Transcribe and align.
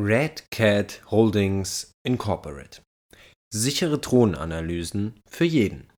Red 0.00 0.48
Cat 0.52 1.02
Holdings 1.10 1.90
Incorporate. 2.06 2.82
Sichere 3.52 3.98
Drohnenanalysen 3.98 5.20
für 5.28 5.44
jeden. 5.44 5.90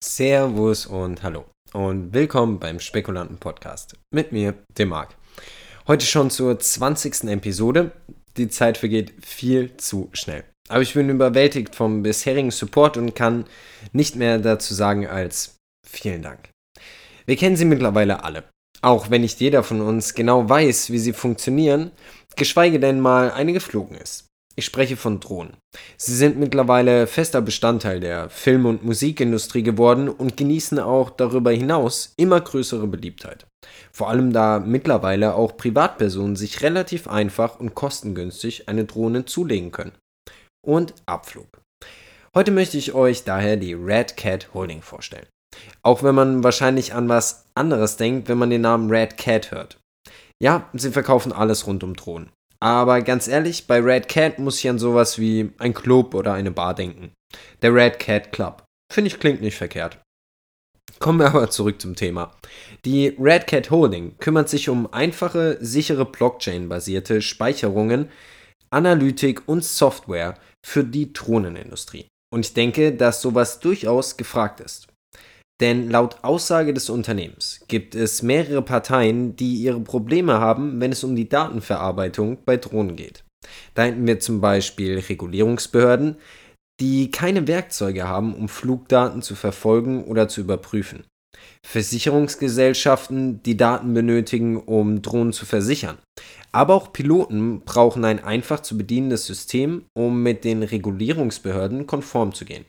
Servus 0.00 0.86
und 0.86 1.24
hallo 1.24 1.46
und 1.72 2.14
willkommen 2.14 2.60
beim 2.60 2.78
Spekulanten 2.78 3.38
Podcast 3.38 3.96
mit 4.14 4.30
mir, 4.30 4.54
dem 4.78 4.90
Marc. 4.90 5.16
Heute 5.88 6.06
schon 6.06 6.30
zur 6.30 6.60
20. 6.60 7.24
Episode. 7.24 7.90
Die 8.36 8.48
Zeit 8.48 8.78
vergeht 8.78 9.12
viel 9.26 9.76
zu 9.76 10.08
schnell. 10.12 10.44
Aber 10.68 10.82
ich 10.82 10.94
bin 10.94 11.10
überwältigt 11.10 11.74
vom 11.74 12.04
bisherigen 12.04 12.52
Support 12.52 12.96
und 12.96 13.16
kann 13.16 13.46
nicht 13.90 14.14
mehr 14.14 14.38
dazu 14.38 14.72
sagen 14.72 15.08
als 15.08 15.56
vielen 15.84 16.22
Dank. 16.22 16.48
Wir 17.26 17.34
kennen 17.36 17.56
sie 17.56 17.64
mittlerweile 17.64 18.22
alle. 18.22 18.44
Auch 18.82 19.10
wenn 19.10 19.20
nicht 19.22 19.40
jeder 19.40 19.62
von 19.62 19.80
uns 19.80 20.14
genau 20.14 20.48
weiß, 20.48 20.90
wie 20.90 20.98
sie 20.98 21.12
funktionieren, 21.12 21.92
geschweige 22.36 22.80
denn 22.80 23.00
mal 23.00 23.30
eine 23.30 23.52
geflogen 23.52 23.96
ist. 23.96 24.26
Ich 24.54 24.66
spreche 24.66 24.96
von 24.98 25.18
Drohnen. 25.18 25.56
Sie 25.96 26.14
sind 26.14 26.38
mittlerweile 26.38 27.06
fester 27.06 27.40
Bestandteil 27.40 28.00
der 28.00 28.28
Film- 28.28 28.66
und 28.66 28.84
Musikindustrie 28.84 29.62
geworden 29.62 30.10
und 30.10 30.36
genießen 30.36 30.78
auch 30.78 31.08
darüber 31.08 31.52
hinaus 31.52 32.12
immer 32.18 32.40
größere 32.40 32.86
Beliebtheit. 32.86 33.46
Vor 33.92 34.10
allem 34.10 34.32
da 34.32 34.58
mittlerweile 34.58 35.34
auch 35.36 35.56
Privatpersonen 35.56 36.36
sich 36.36 36.60
relativ 36.60 37.08
einfach 37.08 37.60
und 37.60 37.74
kostengünstig 37.74 38.68
eine 38.68 38.84
Drohne 38.84 39.24
zulegen 39.24 39.72
können. 39.72 39.92
Und 40.64 40.92
Abflug. 41.06 41.62
Heute 42.34 42.50
möchte 42.50 42.76
ich 42.76 42.92
euch 42.92 43.24
daher 43.24 43.56
die 43.56 43.74
Red 43.74 44.16
Cat 44.16 44.52
Holding 44.52 44.82
vorstellen. 44.82 45.26
Auch 45.82 46.02
wenn 46.02 46.14
man 46.14 46.44
wahrscheinlich 46.44 46.94
an 46.94 47.08
was 47.08 47.46
anderes 47.54 47.96
denkt, 47.96 48.28
wenn 48.28 48.38
man 48.38 48.50
den 48.50 48.62
Namen 48.62 48.90
Red 48.90 49.16
Cat 49.16 49.50
hört. 49.50 49.78
Ja, 50.42 50.68
sie 50.72 50.90
verkaufen 50.90 51.32
alles 51.32 51.66
rund 51.66 51.84
um 51.84 51.94
Drohnen. 51.94 52.30
Aber 52.60 53.02
ganz 53.02 53.26
ehrlich, 53.26 53.66
bei 53.66 53.80
Red 53.80 54.08
Cat 54.08 54.38
muss 54.38 54.58
ich 54.58 54.70
an 54.70 54.78
sowas 54.78 55.18
wie 55.18 55.50
ein 55.58 55.74
Club 55.74 56.14
oder 56.14 56.32
eine 56.32 56.52
Bar 56.52 56.74
denken. 56.74 57.12
Der 57.60 57.74
Red 57.74 57.98
Cat 57.98 58.32
Club. 58.32 58.62
Finde 58.92 59.08
ich 59.08 59.18
klingt 59.18 59.40
nicht 59.40 59.56
verkehrt. 59.56 59.98
Kommen 60.98 61.18
wir 61.18 61.26
aber 61.26 61.50
zurück 61.50 61.80
zum 61.80 61.96
Thema. 61.96 62.32
Die 62.84 63.16
Red 63.18 63.48
Cat 63.48 63.70
Holding 63.70 64.16
kümmert 64.18 64.48
sich 64.48 64.68
um 64.68 64.92
einfache, 64.92 65.58
sichere 65.60 66.04
Blockchain-basierte 66.04 67.22
Speicherungen, 67.22 68.08
Analytik 68.70 69.42
und 69.48 69.64
Software 69.64 70.34
für 70.64 70.84
die 70.84 71.12
Drohnenindustrie. 71.12 72.06
Und 72.32 72.46
ich 72.46 72.54
denke, 72.54 72.92
dass 72.92 73.20
sowas 73.20 73.58
durchaus 73.58 74.16
gefragt 74.16 74.60
ist. 74.60 74.86
Denn 75.62 75.88
laut 75.88 76.16
Aussage 76.22 76.74
des 76.74 76.90
Unternehmens 76.90 77.60
gibt 77.68 77.94
es 77.94 78.20
mehrere 78.22 78.62
Parteien, 78.62 79.36
die 79.36 79.54
ihre 79.54 79.78
Probleme 79.78 80.40
haben, 80.40 80.80
wenn 80.80 80.90
es 80.90 81.04
um 81.04 81.14
die 81.14 81.28
Datenverarbeitung 81.28 82.38
bei 82.44 82.56
Drohnen 82.56 82.96
geht. 82.96 83.22
Da 83.74 83.84
hätten 83.84 84.04
wir 84.04 84.18
zum 84.18 84.40
Beispiel 84.40 84.98
Regulierungsbehörden, 84.98 86.16
die 86.80 87.12
keine 87.12 87.46
Werkzeuge 87.46 88.08
haben, 88.08 88.34
um 88.34 88.48
Flugdaten 88.48 89.22
zu 89.22 89.36
verfolgen 89.36 90.02
oder 90.02 90.26
zu 90.26 90.40
überprüfen. 90.40 91.04
Versicherungsgesellschaften, 91.64 93.40
die 93.44 93.56
Daten 93.56 93.94
benötigen, 93.94 94.56
um 94.56 95.00
Drohnen 95.00 95.32
zu 95.32 95.46
versichern. 95.46 95.98
Aber 96.50 96.74
auch 96.74 96.92
Piloten 96.92 97.60
brauchen 97.60 98.04
ein 98.04 98.22
einfach 98.24 98.60
zu 98.60 98.76
bedienendes 98.76 99.26
System, 99.26 99.84
um 99.94 100.24
mit 100.24 100.42
den 100.42 100.64
Regulierungsbehörden 100.64 101.86
konform 101.86 102.34
zu 102.34 102.44
gehen. 102.44 102.64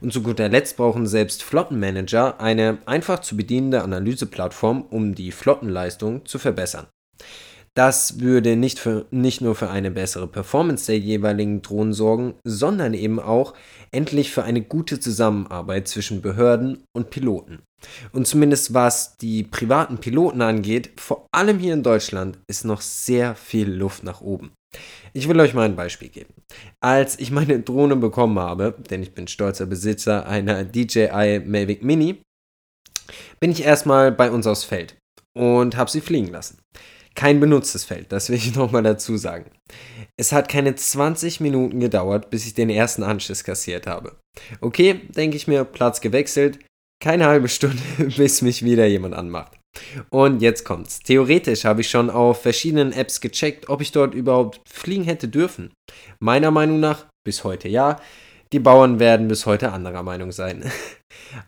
Und 0.00 0.12
zu 0.12 0.22
guter 0.22 0.48
Letzt 0.48 0.76
brauchen 0.76 1.06
selbst 1.06 1.42
Flottenmanager 1.42 2.40
eine 2.40 2.78
einfach 2.86 3.20
zu 3.20 3.36
bedienende 3.36 3.82
Analyseplattform, 3.82 4.82
um 4.82 5.14
die 5.14 5.32
Flottenleistung 5.32 6.26
zu 6.26 6.38
verbessern. 6.38 6.86
Das 7.76 8.20
würde 8.20 8.56
nicht, 8.56 8.78
für, 8.78 9.04
nicht 9.10 9.42
nur 9.42 9.54
für 9.54 9.68
eine 9.68 9.90
bessere 9.90 10.26
Performance 10.26 10.86
der 10.86 10.98
jeweiligen 10.98 11.60
Drohnen 11.60 11.92
sorgen, 11.92 12.34
sondern 12.42 12.94
eben 12.94 13.20
auch 13.20 13.52
endlich 13.90 14.32
für 14.32 14.44
eine 14.44 14.62
gute 14.62 14.98
Zusammenarbeit 14.98 15.86
zwischen 15.86 16.22
Behörden 16.22 16.84
und 16.96 17.10
Piloten. 17.10 17.60
Und 18.12 18.26
zumindest 18.26 18.72
was 18.72 19.18
die 19.18 19.42
privaten 19.42 19.98
Piloten 19.98 20.40
angeht, 20.40 20.98
vor 20.98 21.26
allem 21.32 21.58
hier 21.58 21.74
in 21.74 21.82
Deutschland, 21.82 22.38
ist 22.48 22.64
noch 22.64 22.80
sehr 22.80 23.34
viel 23.34 23.70
Luft 23.70 24.04
nach 24.04 24.22
oben. 24.22 24.52
Ich 25.12 25.28
will 25.28 25.38
euch 25.38 25.52
mal 25.52 25.66
ein 25.66 25.76
Beispiel 25.76 26.08
geben. 26.08 26.32
Als 26.80 27.18
ich 27.18 27.30
meine 27.30 27.60
Drohne 27.60 27.96
bekommen 27.96 28.38
habe, 28.38 28.74
denn 28.88 29.02
ich 29.02 29.12
bin 29.12 29.28
stolzer 29.28 29.66
Besitzer 29.66 30.26
einer 30.26 30.64
DJI 30.64 31.42
Mavic 31.44 31.84
Mini, 31.84 32.22
bin 33.38 33.50
ich 33.50 33.64
erstmal 33.64 34.12
bei 34.12 34.30
uns 34.30 34.46
aufs 34.46 34.64
Feld 34.64 34.96
und 35.34 35.76
habe 35.76 35.90
sie 35.90 36.00
fliegen 36.00 36.28
lassen. 36.28 36.58
Kein 37.16 37.40
benutztes 37.40 37.84
Feld, 37.84 38.12
das 38.12 38.28
will 38.28 38.36
ich 38.36 38.54
nochmal 38.54 38.84
dazu 38.84 39.16
sagen. 39.16 39.50
Es 40.16 40.32
hat 40.32 40.48
keine 40.48 40.76
20 40.76 41.40
Minuten 41.40 41.80
gedauert, 41.80 42.30
bis 42.30 42.46
ich 42.46 42.54
den 42.54 42.70
ersten 42.70 43.02
Anschiss 43.02 43.42
kassiert 43.42 43.86
habe. 43.86 44.16
Okay, 44.60 45.00
denke 45.08 45.36
ich 45.36 45.48
mir, 45.48 45.64
Platz 45.64 46.00
gewechselt, 46.00 46.60
keine 47.02 47.26
halbe 47.26 47.48
Stunde, 47.48 47.82
bis 48.16 48.42
mich 48.42 48.64
wieder 48.64 48.86
jemand 48.86 49.14
anmacht. 49.14 49.58
Und 50.10 50.40
jetzt 50.40 50.64
kommt's. 50.64 51.00
Theoretisch 51.00 51.64
habe 51.64 51.82
ich 51.82 51.90
schon 51.90 52.08
auf 52.08 52.42
verschiedenen 52.42 52.92
Apps 52.92 53.20
gecheckt, 53.20 53.68
ob 53.68 53.82
ich 53.82 53.92
dort 53.92 54.14
überhaupt 54.14 54.60
fliegen 54.66 55.04
hätte 55.04 55.28
dürfen. 55.28 55.72
Meiner 56.18 56.50
Meinung 56.50 56.80
nach 56.80 57.06
bis 57.24 57.44
heute 57.44 57.68
ja. 57.68 58.00
Die 58.52 58.60
Bauern 58.60 59.00
werden 59.00 59.26
bis 59.28 59.44
heute 59.44 59.72
anderer 59.72 60.02
Meinung 60.02 60.30
sein. 60.30 60.70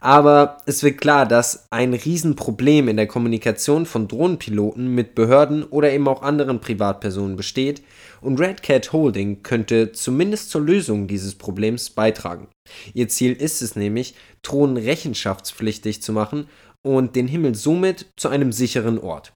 Aber 0.00 0.58
es 0.66 0.82
wird 0.82 1.00
klar, 1.00 1.26
dass 1.26 1.66
ein 1.70 1.94
Riesenproblem 1.94 2.88
in 2.88 2.96
der 2.96 3.06
Kommunikation 3.06 3.86
von 3.86 4.08
Drohnenpiloten 4.08 4.94
mit 4.94 5.14
Behörden 5.14 5.62
oder 5.64 5.92
eben 5.92 6.08
auch 6.08 6.22
anderen 6.22 6.60
Privatpersonen 6.60 7.36
besteht 7.36 7.82
und 8.20 8.40
Red 8.40 8.62
Cat 8.62 8.92
Holding 8.92 9.42
könnte 9.42 9.92
zumindest 9.92 10.50
zur 10.50 10.62
Lösung 10.62 11.06
dieses 11.06 11.36
Problems 11.36 11.90
beitragen. 11.90 12.48
Ihr 12.94 13.08
Ziel 13.08 13.32
ist 13.32 13.62
es 13.62 13.76
nämlich, 13.76 14.14
Drohnen 14.42 14.76
rechenschaftspflichtig 14.76 16.02
zu 16.02 16.12
machen 16.12 16.48
und 16.82 17.14
den 17.14 17.28
Himmel 17.28 17.54
somit 17.54 18.06
zu 18.16 18.28
einem 18.28 18.52
sicheren 18.52 18.98
Ort. 18.98 19.32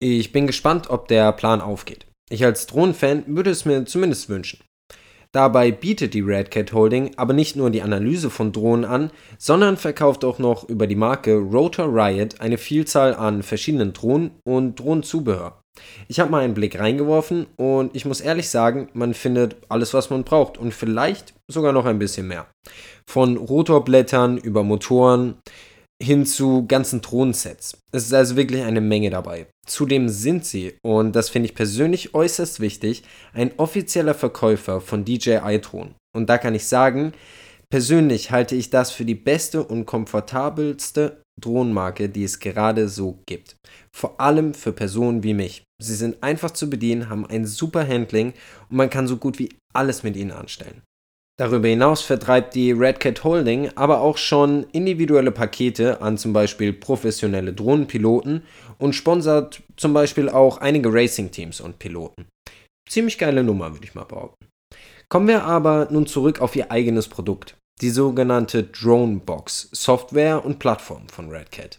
Ich 0.00 0.32
bin 0.32 0.46
gespannt, 0.46 0.90
ob 0.90 1.08
der 1.08 1.32
Plan 1.32 1.60
aufgeht. 1.60 2.06
Ich 2.30 2.44
als 2.44 2.66
Drohnenfan 2.66 3.24
würde 3.26 3.50
es 3.50 3.64
mir 3.64 3.84
zumindest 3.84 4.28
wünschen. 4.28 4.60
Dabei 5.32 5.72
bietet 5.72 6.12
die 6.12 6.20
Red 6.20 6.50
Cat 6.50 6.74
Holding 6.74 7.12
aber 7.16 7.32
nicht 7.32 7.56
nur 7.56 7.70
die 7.70 7.80
Analyse 7.80 8.28
von 8.28 8.52
Drohnen 8.52 8.84
an, 8.84 9.10
sondern 9.38 9.78
verkauft 9.78 10.26
auch 10.26 10.38
noch 10.38 10.68
über 10.68 10.86
die 10.86 10.94
Marke 10.94 11.36
Rotor 11.36 11.86
Riot 11.86 12.40
eine 12.40 12.58
Vielzahl 12.58 13.14
an 13.14 13.42
verschiedenen 13.42 13.94
Drohnen 13.94 14.32
und 14.44 14.78
Drohnenzubehör. 14.78 15.62
Ich 16.06 16.20
habe 16.20 16.30
mal 16.30 16.44
einen 16.44 16.52
Blick 16.52 16.78
reingeworfen 16.78 17.46
und 17.56 17.96
ich 17.96 18.04
muss 18.04 18.20
ehrlich 18.20 18.50
sagen, 18.50 18.90
man 18.92 19.14
findet 19.14 19.56
alles, 19.70 19.94
was 19.94 20.10
man 20.10 20.24
braucht 20.24 20.58
und 20.58 20.74
vielleicht 20.74 21.32
sogar 21.48 21.72
noch 21.72 21.86
ein 21.86 21.98
bisschen 21.98 22.28
mehr. 22.28 22.46
Von 23.06 23.38
Rotorblättern 23.38 24.36
über 24.36 24.62
Motoren, 24.62 25.38
hin 26.02 26.26
zu 26.26 26.66
ganzen 26.66 27.00
Thronensets. 27.00 27.78
Es 27.92 28.06
ist 28.06 28.12
also 28.12 28.36
wirklich 28.36 28.62
eine 28.62 28.80
Menge 28.80 29.10
dabei. 29.10 29.46
Zudem 29.66 30.08
sind 30.08 30.44
sie, 30.44 30.74
und 30.82 31.14
das 31.14 31.28
finde 31.28 31.46
ich 31.46 31.54
persönlich 31.54 32.14
äußerst 32.14 32.60
wichtig, 32.60 33.04
ein 33.32 33.52
offizieller 33.56 34.14
Verkäufer 34.14 34.80
von 34.80 35.04
DJI-Thron. 35.04 35.94
Und 36.14 36.28
da 36.28 36.38
kann 36.38 36.54
ich 36.54 36.66
sagen, 36.66 37.12
persönlich 37.70 38.30
halte 38.32 38.56
ich 38.56 38.70
das 38.70 38.90
für 38.90 39.04
die 39.04 39.14
beste 39.14 39.62
und 39.62 39.86
komfortabelste 39.86 41.22
Drohnenmarke, 41.40 42.08
die 42.08 42.24
es 42.24 42.40
gerade 42.40 42.88
so 42.88 43.20
gibt. 43.26 43.56
Vor 43.94 44.20
allem 44.20 44.54
für 44.54 44.72
Personen 44.72 45.22
wie 45.22 45.34
mich. 45.34 45.62
Sie 45.80 45.94
sind 45.94 46.22
einfach 46.22 46.50
zu 46.50 46.68
bedienen, 46.68 47.08
haben 47.08 47.26
ein 47.26 47.46
super 47.46 47.86
Handling 47.86 48.34
und 48.68 48.76
man 48.76 48.90
kann 48.90 49.06
so 49.06 49.16
gut 49.16 49.38
wie 49.38 49.50
alles 49.72 50.02
mit 50.02 50.16
ihnen 50.16 50.32
anstellen. 50.32 50.82
Darüber 51.38 51.68
hinaus 51.68 52.02
vertreibt 52.02 52.54
die 52.54 52.72
Red 52.72 53.00
Cat 53.00 53.24
Holding 53.24 53.70
aber 53.74 54.00
auch 54.00 54.18
schon 54.18 54.64
individuelle 54.72 55.30
Pakete 55.32 56.02
an 56.02 56.18
zum 56.18 56.32
Beispiel 56.32 56.72
professionelle 56.72 57.52
Drohnenpiloten 57.54 58.42
und 58.78 58.94
sponsert 58.94 59.62
zum 59.76 59.94
Beispiel 59.94 60.28
auch 60.28 60.58
einige 60.58 60.92
Racing-Teams 60.92 61.60
und 61.60 61.78
Piloten. 61.78 62.26
Ziemlich 62.88 63.16
geile 63.16 63.42
Nummer, 63.42 63.72
würde 63.72 63.84
ich 63.84 63.94
mal 63.94 64.04
behaupten. 64.04 64.46
Kommen 65.08 65.28
wir 65.28 65.44
aber 65.44 65.88
nun 65.90 66.06
zurück 66.06 66.40
auf 66.40 66.54
ihr 66.54 66.70
eigenes 66.70 67.08
Produkt, 67.08 67.56
die 67.80 67.90
sogenannte 67.90 68.64
Drone 68.64 69.20
Box, 69.20 69.68
Software 69.72 70.44
und 70.44 70.58
Plattform 70.58 71.08
von 71.08 71.30
Red 71.30 71.50
Cat. 71.50 71.78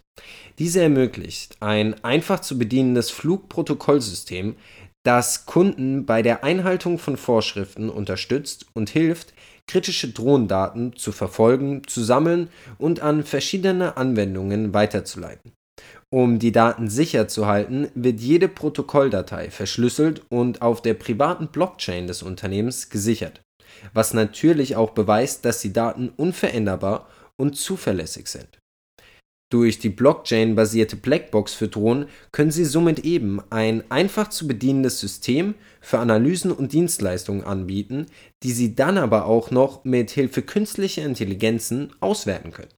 Diese 0.59 0.81
ermöglicht 0.81 1.57
ein 1.59 2.03
einfach 2.03 2.41
zu 2.41 2.59
bedienendes 2.59 3.09
Flugprotokollsystem, 3.09 4.55
das 5.03 5.45
Kunden 5.45 6.05
bei 6.05 6.21
der 6.21 6.43
Einhaltung 6.43 6.97
von 6.97 7.17
Vorschriften 7.17 7.89
unterstützt 7.89 8.65
und 8.73 8.89
hilft, 8.89 9.33
kritische 9.67 10.09
Drohnendaten 10.09 10.95
zu 10.95 11.11
verfolgen, 11.11 11.83
zu 11.87 12.03
sammeln 12.03 12.49
und 12.77 13.01
an 13.01 13.23
verschiedene 13.23 13.97
Anwendungen 13.97 14.73
weiterzuleiten. 14.73 15.53
Um 16.09 16.37
die 16.39 16.51
Daten 16.51 16.89
sicher 16.89 17.27
zu 17.27 17.47
halten, 17.47 17.89
wird 17.95 18.19
jede 18.19 18.47
Protokolldatei 18.47 19.49
verschlüsselt 19.49 20.21
und 20.29 20.61
auf 20.61 20.81
der 20.81 20.93
privaten 20.93 21.47
Blockchain 21.47 22.07
des 22.07 22.21
Unternehmens 22.21 22.89
gesichert, 22.89 23.41
was 23.93 24.13
natürlich 24.13 24.75
auch 24.75 24.91
beweist, 24.91 25.43
dass 25.43 25.59
die 25.59 25.73
Daten 25.73 26.09
unveränderbar 26.09 27.07
und 27.35 27.55
zuverlässig 27.57 28.27
sind. 28.27 28.59
Durch 29.53 29.77
die 29.77 29.89
Blockchain-basierte 29.89 30.95
Blackbox 30.95 31.53
für 31.53 31.67
Drohnen 31.67 32.07
können 32.31 32.49
sie 32.49 32.65
somit 32.65 33.05
eben 33.05 33.39
ein 33.51 33.83
einfach 33.91 34.29
zu 34.29 34.47
bedienendes 34.47 34.99
System 34.99 35.53
für 35.79 35.99
Analysen 35.99 36.51
und 36.51 36.73
Dienstleistungen 36.73 37.43
anbieten, 37.43 38.07
die 38.41 38.51
sie 38.51 38.73
dann 38.73 38.97
aber 38.97 39.27
auch 39.27 39.51
noch 39.51 39.83
mit 39.83 40.09
Hilfe 40.09 40.41
künstlicher 40.41 41.05
Intelligenzen 41.05 41.91
auswerten 41.99 42.49
können. 42.49 42.73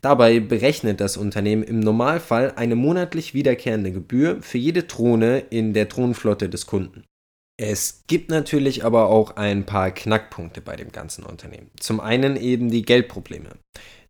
Dabei 0.00 0.40
berechnet 0.40 1.00
das 1.00 1.16
Unternehmen 1.16 1.62
im 1.62 1.78
Normalfall 1.78 2.52
eine 2.56 2.74
monatlich 2.74 3.32
wiederkehrende 3.32 3.92
Gebühr 3.92 4.38
für 4.42 4.58
jede 4.58 4.82
Drohne 4.82 5.44
in 5.50 5.72
der 5.72 5.84
Drohnenflotte 5.84 6.48
des 6.48 6.66
Kunden. 6.66 7.04
Es 7.60 8.02
gibt 8.08 8.28
natürlich 8.28 8.84
aber 8.84 9.06
auch 9.06 9.36
ein 9.36 9.66
paar 9.66 9.92
Knackpunkte 9.92 10.62
bei 10.62 10.74
dem 10.74 10.90
ganzen 10.90 11.22
Unternehmen. 11.22 11.70
Zum 11.78 12.00
einen 12.00 12.34
eben 12.34 12.72
die 12.72 12.82
Geldprobleme. 12.82 13.50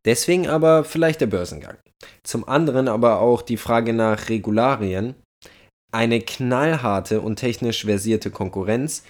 Deswegen 0.08 0.48
aber 0.48 0.84
vielleicht 0.84 1.20
der 1.20 1.26
Börsengang. 1.26 1.76
Zum 2.22 2.48
anderen 2.48 2.88
aber 2.88 3.20
auch 3.20 3.42
die 3.42 3.58
Frage 3.58 3.92
nach 3.92 4.30
Regularien, 4.30 5.16
eine 5.92 6.22
knallharte 6.22 7.20
und 7.20 7.36
technisch 7.36 7.84
versierte 7.84 8.30
Konkurrenz, 8.30 9.02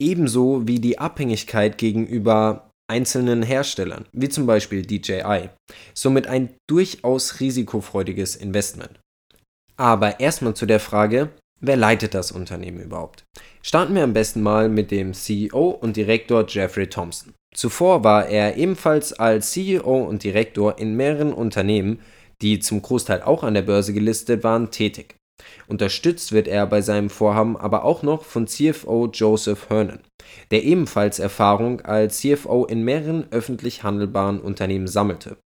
ebenso 0.00 0.66
wie 0.66 0.80
die 0.80 0.98
Abhängigkeit 0.98 1.76
gegenüber 1.76 2.70
einzelnen 2.90 3.42
Herstellern, 3.42 4.06
wie 4.12 4.30
zum 4.30 4.46
Beispiel 4.46 4.80
DJI. 4.80 5.50
Somit 5.92 6.26
ein 6.26 6.54
durchaus 6.70 7.40
risikofreudiges 7.40 8.34
Investment. 8.34 8.98
Aber 9.76 10.20
erstmal 10.20 10.54
zu 10.54 10.64
der 10.64 10.80
Frage, 10.80 11.32
wer 11.60 11.76
leitet 11.76 12.14
das 12.14 12.32
Unternehmen 12.32 12.80
überhaupt? 12.80 13.24
Starten 13.60 13.94
wir 13.94 14.04
am 14.04 14.14
besten 14.14 14.40
mal 14.40 14.70
mit 14.70 14.90
dem 14.90 15.12
CEO 15.12 15.68
und 15.68 15.98
Direktor 15.98 16.46
Jeffrey 16.48 16.88
Thompson. 16.88 17.34
Zuvor 17.56 18.04
war 18.04 18.28
er 18.28 18.58
ebenfalls 18.58 19.14
als 19.14 19.52
CEO 19.52 20.04
und 20.04 20.22
Direktor 20.22 20.78
in 20.78 20.94
mehreren 20.94 21.32
Unternehmen, 21.32 22.00
die 22.42 22.58
zum 22.58 22.82
Großteil 22.82 23.22
auch 23.22 23.42
an 23.42 23.54
der 23.54 23.62
Börse 23.62 23.94
gelistet 23.94 24.44
waren, 24.44 24.70
tätig. 24.70 25.16
Unterstützt 25.66 26.32
wird 26.32 26.48
er 26.48 26.66
bei 26.66 26.82
seinem 26.82 27.08
Vorhaben 27.08 27.56
aber 27.56 27.84
auch 27.84 28.02
noch 28.02 28.24
von 28.24 28.46
CFO 28.46 29.08
Joseph 29.10 29.70
Hernan, 29.70 30.00
der 30.50 30.64
ebenfalls 30.64 31.18
Erfahrung 31.18 31.80
als 31.80 32.18
CFO 32.18 32.66
in 32.66 32.84
mehreren 32.84 33.26
öffentlich 33.30 33.82
handelbaren 33.82 34.38
Unternehmen 34.38 34.86
sammelte. 34.86 35.38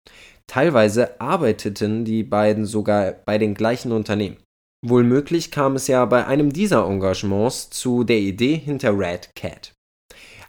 Teilweise 0.47 1.21
arbeiteten 1.21 2.07
die 2.07 2.23
beiden 2.23 2.65
sogar 2.65 3.13
bei 3.27 3.37
den 3.37 3.53
gleichen 3.53 3.93
Unternehmen. 3.93 4.39
Wohlmöglich 4.83 5.51
kam 5.51 5.77
es 5.77 5.89
ja 5.89 6.07
bei 6.07 6.27
einem 6.27 6.55
dieser 6.55 6.87
Engagements 6.87 7.69
zu 7.69 8.03
der 8.05 8.19
Idee 8.19 8.55
hinter 8.57 8.99
Red 8.99 9.35
Cat. 9.35 9.75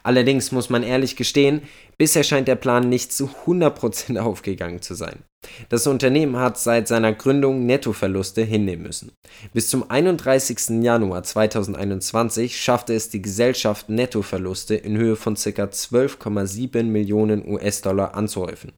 Allerdings 0.02 0.52
muss 0.52 0.70
man 0.70 0.82
ehrlich 0.82 1.16
gestehen, 1.16 1.62
bisher 1.98 2.24
scheint 2.24 2.48
der 2.48 2.56
Plan 2.56 2.88
nicht 2.88 3.12
zu 3.12 3.30
100% 3.46 4.18
aufgegangen 4.20 4.82
zu 4.82 4.94
sein. 4.94 5.22
Das 5.70 5.86
Unternehmen 5.86 6.36
hat 6.36 6.58
seit 6.58 6.86
seiner 6.86 7.14
Gründung 7.14 7.64
Nettoverluste 7.64 8.42
hinnehmen 8.42 8.82
müssen. 8.82 9.12
Bis 9.54 9.70
zum 9.70 9.88
31. 9.90 10.82
Januar 10.82 11.22
2021 11.22 12.60
schaffte 12.60 12.94
es 12.94 13.08
die 13.08 13.22
Gesellschaft 13.22 13.88
Nettoverluste 13.88 14.74
in 14.74 14.98
Höhe 14.98 15.16
von 15.16 15.34
ca. 15.34 15.64
12,7 15.64 16.82
Millionen 16.82 17.48
US-Dollar 17.48 18.14
anzuhäufen. 18.14 18.72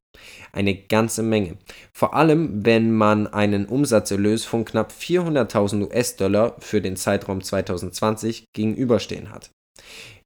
Eine 0.52 0.76
ganze 0.76 1.24
Menge. 1.24 1.56
Vor 1.92 2.14
allem, 2.14 2.64
wenn 2.64 2.92
man 2.92 3.26
einen 3.26 3.66
Umsatzerlös 3.66 4.44
von 4.44 4.64
knapp 4.64 4.92
400.000 4.92 5.88
US-Dollar 5.88 6.56
für 6.60 6.80
den 6.80 6.96
Zeitraum 6.96 7.42
2020 7.42 8.44
gegenüberstehen 8.52 9.32
hat. 9.32 9.50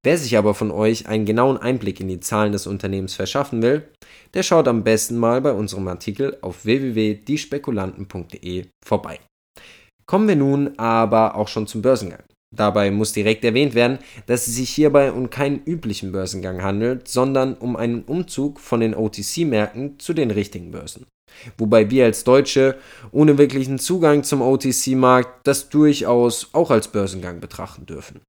Wer 0.02 0.18
sich 0.18 0.36
aber 0.38 0.54
von 0.54 0.70
euch 0.70 1.08
einen 1.08 1.24
genauen 1.24 1.56
Einblick 1.56 1.98
in 1.98 2.06
die 2.06 2.20
Zahlen 2.20 2.52
des 2.52 2.68
Unternehmens 2.68 3.14
verschaffen 3.14 3.62
will, 3.62 3.88
der 4.34 4.44
schaut 4.44 4.68
am 4.68 4.84
besten 4.84 5.16
mal 5.16 5.40
bei 5.40 5.52
unserem 5.52 5.88
Artikel 5.88 6.38
auf 6.42 6.64
www.diespekulanten.de 6.64 8.66
vorbei. 8.84 9.18
Kommen 10.06 10.28
wir 10.28 10.36
nun 10.36 10.78
aber 10.78 11.34
auch 11.34 11.48
schon 11.48 11.66
zum 11.66 11.82
Börsengang. 11.82 12.22
Dabei 12.54 12.92
muss 12.92 13.12
direkt 13.12 13.44
erwähnt 13.44 13.74
werden, 13.74 13.98
dass 14.26 14.46
es 14.46 14.54
sich 14.54 14.70
hierbei 14.70 15.10
um 15.10 15.30
keinen 15.30 15.62
üblichen 15.64 16.12
Börsengang 16.12 16.62
handelt, 16.62 17.08
sondern 17.08 17.54
um 17.54 17.74
einen 17.74 18.04
Umzug 18.04 18.60
von 18.60 18.80
den 18.80 18.94
OTC-Märkten 18.94 19.98
zu 19.98 20.14
den 20.14 20.30
richtigen 20.30 20.70
Börsen. 20.70 21.06
Wobei 21.58 21.90
wir 21.90 22.04
als 22.04 22.22
Deutsche 22.22 22.78
ohne 23.10 23.38
wirklichen 23.38 23.78
Zugang 23.78 24.22
zum 24.22 24.40
OTC-Markt 24.40 25.46
das 25.46 25.68
durchaus 25.68 26.50
auch 26.52 26.70
als 26.70 26.88
Börsengang 26.88 27.40
betrachten 27.40 27.86
dürfen. 27.86 28.20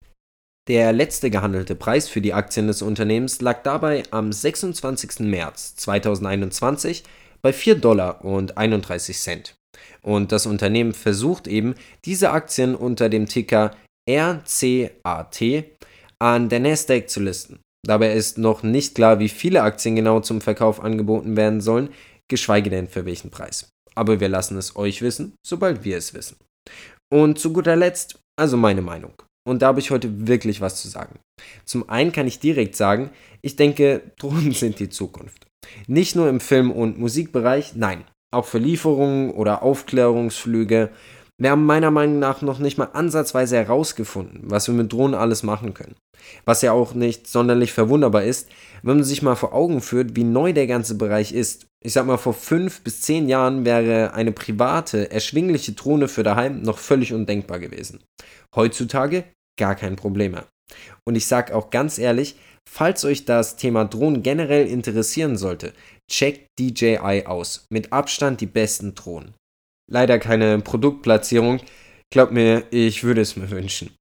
Der 0.67 0.91
letzte 0.91 1.29
gehandelte 1.29 1.75
Preis 1.75 2.09
für 2.09 2.19
die 2.19 2.33
Aktien 2.33 2.67
des 2.67 2.81
Unternehmens 2.81 3.39
lag 3.39 3.63
dabei 3.63 4.03
am 4.11 4.33
26. 4.33 5.19
März 5.21 5.77
2021 5.77 7.03
bei 7.41 7.53
4 7.53 7.75
Dollar 7.75 8.25
und 8.25 8.57
31 8.57 9.17
Cent. 9.17 9.55
Und 10.01 10.33
das 10.33 10.45
Unternehmen 10.45 10.93
versucht 10.93 11.47
eben, 11.47 11.75
diese 12.03 12.31
Aktien 12.31 12.75
unter 12.75 13.07
dem 13.07 13.27
Ticker 13.27 13.71
RCAT 14.09 15.41
an 16.19 16.49
der 16.49 16.59
Nasdaq 16.59 17.09
zu 17.09 17.21
listen. 17.21 17.59
Dabei 17.85 18.13
ist 18.13 18.37
noch 18.37 18.63
nicht 18.63 18.95
klar, 18.95 19.19
wie 19.19 19.29
viele 19.29 19.61
Aktien 19.61 19.95
genau 19.95 20.19
zum 20.19 20.41
Verkauf 20.41 20.83
angeboten 20.83 21.37
werden 21.37 21.61
sollen, 21.61 21.89
geschweige 22.27 22.69
denn 22.69 22.89
für 22.89 23.05
welchen 23.05 23.31
Preis. 23.31 23.69
Aber 23.95 24.19
wir 24.19 24.27
lassen 24.27 24.57
es 24.57 24.75
euch 24.75 25.01
wissen, 25.01 25.33
sobald 25.45 25.85
wir 25.85 25.97
es 25.97 26.13
wissen. 26.13 26.35
Und 27.09 27.39
zu 27.39 27.53
guter 27.53 27.77
Letzt, 27.77 28.19
also 28.35 28.57
meine 28.57 28.81
Meinung. 28.81 29.13
Und 29.47 29.61
da 29.61 29.67
habe 29.67 29.79
ich 29.79 29.91
heute 29.91 30.27
wirklich 30.27 30.59
was 30.59 30.81
zu 30.81 30.89
sagen. 30.89 31.19
Zum 31.63 31.89
einen 31.89 32.11
kann 32.11 32.27
ich 32.27 32.41
direkt 32.41 32.75
sagen, 32.75 33.11
ich 33.41 33.55
denke, 33.55 34.01
Drohnen 34.19 34.51
sind 34.51 34.77
die 34.79 34.89
Zukunft. 34.89 35.47
Nicht 35.87 36.17
nur 36.17 36.27
im 36.27 36.41
Film- 36.41 36.71
und 36.71 36.99
Musikbereich, 36.99 37.73
nein, 37.75 38.03
auch 38.29 38.43
für 38.43 38.57
Lieferungen 38.57 39.31
oder 39.31 39.63
Aufklärungsflüge. 39.63 40.89
Wir 41.37 41.51
haben 41.51 41.65
meiner 41.65 41.91
Meinung 41.91 42.19
nach 42.19 42.41
noch 42.41 42.59
nicht 42.59 42.77
mal 42.77 42.89
ansatzweise 42.91 43.55
herausgefunden, 43.55 44.41
was 44.43 44.67
wir 44.67 44.73
mit 44.73 44.91
Drohnen 44.91 45.15
alles 45.15 45.43
machen 45.43 45.73
können. 45.73 45.95
Was 46.43 46.61
ja 46.61 46.73
auch 46.73 46.93
nicht 46.93 47.27
sonderlich 47.27 47.71
verwunderbar 47.71 48.23
ist, 48.23 48.49
wenn 48.83 48.97
man 48.97 49.05
sich 49.05 49.21
mal 49.21 49.35
vor 49.35 49.53
Augen 49.53 49.79
führt, 49.79 50.17
wie 50.17 50.25
neu 50.25 50.51
der 50.51 50.67
ganze 50.67 50.95
Bereich 50.95 51.31
ist. 51.31 51.67
Ich 51.81 51.93
sag 51.93 52.05
mal, 52.05 52.17
vor 52.17 52.33
fünf 52.33 52.81
bis 52.81 52.99
zehn 53.01 53.29
Jahren 53.29 53.63
wäre 53.63 54.13
eine 54.13 54.33
private, 54.33 55.09
erschwingliche 55.09 55.71
Drohne 55.71 56.09
für 56.09 56.23
daheim 56.23 56.63
noch 56.63 56.79
völlig 56.79 57.13
undenkbar 57.13 57.59
gewesen. 57.59 58.03
Heutzutage 58.53 59.23
gar 59.57 59.75
kein 59.75 59.95
Problem 59.95 60.31
mehr. 60.33 60.47
Und 61.05 61.15
ich 61.15 61.25
sage 61.25 61.55
auch 61.55 61.69
ganz 61.69 61.97
ehrlich, 61.97 62.35
falls 62.69 63.05
euch 63.05 63.25
das 63.25 63.55
Thema 63.55 63.85
Drohnen 63.85 64.23
generell 64.23 64.67
interessieren 64.67 65.37
sollte, 65.37 65.73
checkt 66.09 66.47
DJI 66.59 67.23
aus. 67.25 67.65
Mit 67.69 67.93
Abstand 67.93 68.41
die 68.41 68.45
besten 68.45 68.95
Drohnen. 68.95 69.33
Leider 69.89 70.19
keine 70.19 70.59
Produktplatzierung. 70.59 71.61
Glaubt 72.09 72.31
mir, 72.31 72.63
ich 72.71 73.03
würde 73.03 73.19
es 73.19 73.35
mir 73.35 73.51
wünschen. 73.51 73.91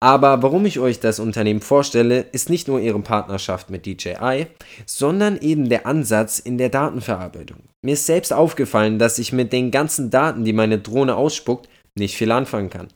Aber 0.00 0.42
warum 0.42 0.66
ich 0.66 0.80
euch 0.80 0.98
das 0.98 1.20
Unternehmen 1.20 1.60
vorstelle, 1.60 2.26
ist 2.32 2.50
nicht 2.50 2.66
nur 2.66 2.80
ihre 2.80 2.98
Partnerschaft 2.98 3.70
mit 3.70 3.86
DJI, 3.86 4.46
sondern 4.84 5.38
eben 5.38 5.68
der 5.68 5.86
Ansatz 5.86 6.40
in 6.40 6.58
der 6.58 6.70
Datenverarbeitung. 6.70 7.58
Mir 7.84 7.92
ist 7.92 8.06
selbst 8.06 8.32
aufgefallen, 8.32 8.98
dass 8.98 9.20
ich 9.20 9.32
mit 9.32 9.52
den 9.52 9.70
ganzen 9.70 10.10
Daten, 10.10 10.44
die 10.44 10.52
meine 10.52 10.78
Drohne 10.78 11.14
ausspuckt, 11.14 11.68
nicht 11.96 12.16
viel 12.16 12.32
anfangen 12.32 12.70
kann 12.70 12.88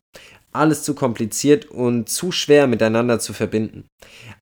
alles 0.56 0.82
zu 0.82 0.94
kompliziert 0.94 1.66
und 1.66 2.08
zu 2.08 2.32
schwer 2.32 2.66
miteinander 2.66 3.18
zu 3.18 3.32
verbinden. 3.32 3.86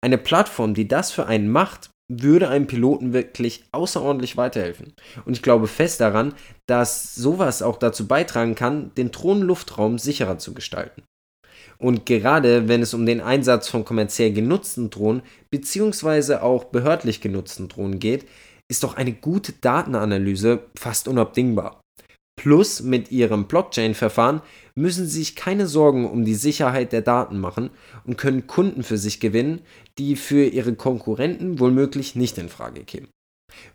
Eine 0.00 0.18
Plattform, 0.18 0.75
die 0.75 0.88
das 0.88 1.11
für 1.11 1.26
einen 1.26 1.49
macht, 1.49 1.90
würde 2.09 2.49
einem 2.49 2.66
Piloten 2.66 3.12
wirklich 3.12 3.64
außerordentlich 3.73 4.37
weiterhelfen. 4.37 4.92
Und 5.25 5.35
ich 5.35 5.42
glaube 5.42 5.66
fest 5.66 6.00
daran, 6.00 6.35
dass 6.66 7.14
sowas 7.14 7.62
auch 7.62 7.78
dazu 7.78 8.06
beitragen 8.06 8.54
kann, 8.54 8.92
den 8.97 9.11
Drohnenluftraum 9.11 9.99
sicherer 9.99 10.38
zu 10.38 10.54
gestalten. 10.54 11.02
Und 11.78 12.06
gerade 12.06 12.68
wenn 12.68 12.83
es 12.83 12.94
um 12.94 13.04
den 13.06 13.21
Einsatz 13.21 13.68
von 13.68 13.85
kommerziell 13.85 14.33
genutzten 14.33 14.90
Drohnen 14.90 15.23
bzw. 15.50 16.37
auch 16.37 16.64
behördlich 16.64 17.21
genutzten 17.21 17.68
Drohnen 17.68 17.99
geht, 17.99 18.26
ist 18.71 18.85
doch 18.85 18.94
eine 18.97 19.12
gute 19.12 19.52
Datenanalyse 19.52 20.64
fast 20.78 21.09
unabdingbar. 21.09 21.80
Plus 22.45 22.83
mit 22.83 23.11
ihrem 23.11 23.47
Blockchain-Verfahren 23.47 24.43
müssen 24.75 25.07
sie 25.07 25.21
sich 25.21 25.35
keine 25.35 25.67
Sorgen 25.67 26.07
um 26.07 26.27
die 26.27 26.35
Sicherheit 26.35 26.93
der 26.93 27.01
Daten 27.01 27.41
machen 27.41 27.71
und 28.05 28.19
können 28.19 28.47
Kunden 28.47 28.83
für 28.83 28.99
sich 28.99 29.19
gewinnen, 29.19 29.63
die 29.97 30.15
für 30.15 30.45
ihre 30.45 30.75
Konkurrenten 30.75 31.59
womöglich 31.59 32.17
nicht 32.17 32.37
in 32.37 32.51
Frage 32.51 32.85
kämen. 32.85 33.09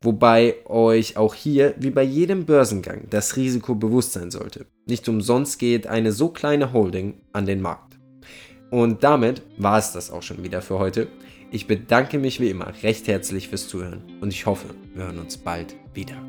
Wobei 0.04 0.58
euch 0.66 1.18
auch 1.18 1.34
hier, 1.34 1.74
wie 1.80 1.90
bei 1.90 2.04
jedem 2.04 2.46
Börsengang, 2.46 3.08
das 3.10 3.38
Risiko 3.38 3.74
bewusst 3.74 4.14
sein 4.14 4.30
sollte. 4.30 4.68
Nicht 4.86 5.10
umsonst 5.10 5.58
geht 5.58 5.88
eine 5.88 6.12
so 6.12 6.30
kleine 6.30 6.72
Holding 6.72 7.16
an 7.34 7.48
den 7.48 7.62
Markt. 7.64 7.98
Und 8.70 9.04
damit 9.04 9.42
war 9.58 9.80
es 9.80 9.94
das 9.94 10.12
auch 10.12 10.22
schon 10.22 10.44
wieder 10.44 10.62
für 10.62 10.78
heute. 10.78 11.08
Ich 11.50 11.66
bedanke 11.66 12.20
mich 12.20 12.40
wie 12.40 12.52
immer 12.52 12.72
recht 12.84 13.08
herzlich 13.08 13.48
fürs 13.48 13.68
Zuhören 13.68 14.04
und 14.22 14.32
ich 14.32 14.46
hoffe, 14.46 14.68
wir 14.94 15.06
hören 15.06 15.18
uns 15.18 15.38
bald 15.38 15.76
wieder. 15.96 16.29